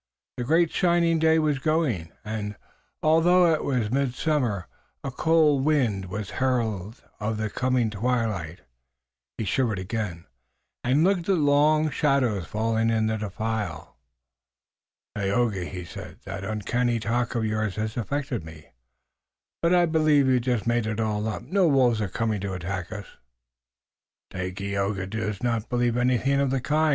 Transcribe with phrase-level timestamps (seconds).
[0.37, 2.55] The great shining day was going, and,
[3.03, 4.65] although it was midsummer,
[5.03, 8.61] a cold wind was herald of the coming twilight.
[9.37, 10.25] He shivered again,
[10.83, 13.95] and looked at the long shadows falling in the defile.
[15.13, 18.69] "Tayoga," he said, "that uncanny talk of yours has affected me,
[19.61, 21.43] but I believe you've just made it all up.
[21.43, 23.05] No wolves are coming to attack us."
[24.31, 26.89] "Dagaeoga does not believe anything of the kind.